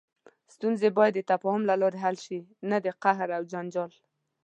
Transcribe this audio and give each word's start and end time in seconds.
ستونزې 0.53 0.89
باید 0.97 1.13
د 1.15 1.21
تفاهم 1.31 1.61
له 1.69 1.75
لارې 1.81 1.99
حل 2.03 2.17
شي، 2.25 2.39
نه 2.69 2.77
د 2.85 2.87
قهر 3.03 3.29
او 3.37 3.43
جنجال. 3.51 3.91